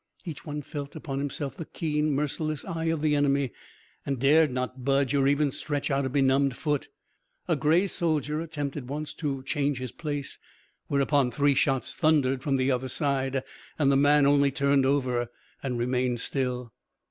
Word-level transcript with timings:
Each 0.25 0.43
one 0.47 0.63
felt 0.63 0.95
upon 0.95 1.19
himself 1.19 1.55
the 1.55 1.63
keen, 1.65 2.09
merciless 2.09 2.65
eye 2.65 2.85
of 2.85 3.03
the 3.03 3.15
enemy 3.15 3.51
and 4.03 4.17
dared 4.17 4.49
not 4.51 4.83
budge 4.83 5.13
or 5.13 5.27
even 5.27 5.51
stretch 5.51 5.91
out 5.91 6.05
a 6.07 6.09
benumbed 6.09 6.55
foot. 6.55 6.89
A 7.47 7.55
grey 7.55 7.85
soldier 7.85 8.41
attempted 8.41 8.89
once 8.89 9.13
to 9.13 9.43
change 9.43 9.77
his 9.77 9.91
place, 9.91 10.39
whereupon 10.87 11.29
three 11.29 11.53
shots 11.53 11.93
thundered 11.93 12.41
from 12.41 12.55
the 12.55 12.71
other 12.71 12.89
side, 12.89 13.43
and 13.77 13.91
the 13.91 13.95
man 13.95 14.25
only 14.25 14.49
turned 14.49 14.87
over 14.87 15.29
and 15.61 15.77
remained 15.77 16.19
still. 16.19 16.73